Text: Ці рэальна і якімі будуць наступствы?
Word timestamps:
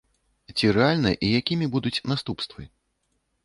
Ці 0.57 0.71
рэальна 0.77 1.11
і 1.29 1.31
якімі 1.41 1.65
будуць 1.77 1.95
наступствы? 2.15 2.61